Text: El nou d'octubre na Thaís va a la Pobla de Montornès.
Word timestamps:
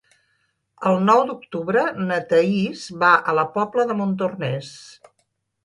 El 0.91 0.95
nou 1.09 1.21
d'octubre 1.31 1.83
na 2.07 2.17
Thaís 2.33 2.87
va 3.05 3.11
a 3.21 3.37
la 3.41 3.47
Pobla 3.59 3.89
de 3.93 3.99
Montornès. 4.03 4.75